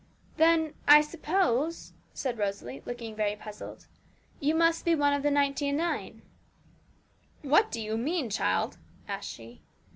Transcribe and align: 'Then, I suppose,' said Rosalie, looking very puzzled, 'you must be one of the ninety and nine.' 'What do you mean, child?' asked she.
'Then, 0.37 0.73
I 0.87 1.01
suppose,' 1.01 1.93
said 2.11 2.39
Rosalie, 2.39 2.81
looking 2.87 3.13
very 3.15 3.35
puzzled, 3.35 3.85
'you 4.39 4.55
must 4.55 4.83
be 4.83 4.95
one 4.95 5.13
of 5.13 5.21
the 5.21 5.29
ninety 5.29 5.69
and 5.69 5.77
nine.' 5.77 6.23
'What 7.43 7.69
do 7.69 7.79
you 7.79 7.97
mean, 7.97 8.31
child?' 8.31 8.79
asked 9.07 9.29
she. 9.29 9.61